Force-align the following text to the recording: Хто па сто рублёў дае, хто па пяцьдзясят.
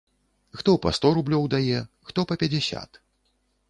Хто 0.61 0.75
па 0.85 0.93
сто 0.99 1.13
рублёў 1.19 1.43
дае, 1.57 1.79
хто 2.09 2.29
па 2.33 2.41
пяцьдзясят. 2.45 3.03